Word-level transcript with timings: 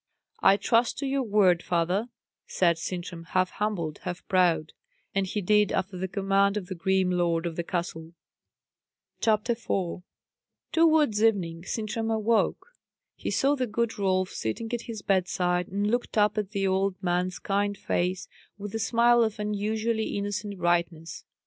"I 0.39 0.57
trust 0.57 0.97
to 0.97 1.05
your 1.05 1.21
word, 1.21 1.61
father," 1.61 2.09
said 2.47 2.79
Sintram, 2.79 3.23
half 3.35 3.51
humble, 3.51 3.93
half 4.01 4.27
proud; 4.27 4.73
and 5.13 5.27
he 5.27 5.41
did 5.41 5.71
after 5.71 5.95
the 5.95 6.07
command 6.07 6.57
of 6.57 6.65
the 6.65 6.73
grim 6.73 7.11
lord 7.11 7.45
of 7.45 7.55
the 7.55 7.63
castle. 7.63 8.13
CHAPTER 9.19 9.53
4 9.53 10.01
Towards 10.71 11.23
evening 11.23 11.65
Sintram 11.65 12.09
awoke. 12.09 12.73
He 13.15 13.29
saw 13.29 13.53
the 13.53 13.67
good 13.67 13.99
Rolf 13.99 14.31
sitting 14.31 14.73
at 14.73 14.87
his 14.89 15.03
bedside, 15.03 15.67
and 15.67 15.91
looked 15.91 16.17
up 16.17 16.35
in 16.35 16.47
the 16.49 16.65
old 16.65 16.95
man's 17.03 17.37
kind 17.37 17.77
face 17.77 18.27
with 18.57 18.73
a 18.73 18.79
smile 18.79 19.21
of 19.23 19.37
unusually 19.37 20.17
innocent 20.17 20.57
brightness. 20.57 21.25